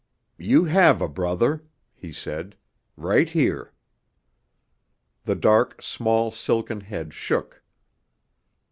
"You 0.39 0.63
have 0.65 0.99
a 0.99 1.07
brother," 1.07 1.63
he 1.93 2.11
said. 2.11 2.55
"Right 2.97 3.29
here." 3.29 3.71
The 5.25 5.35
dark 5.35 5.79
small 5.83 6.31
silken 6.31 6.81
head 6.81 7.13
shook. 7.13 7.61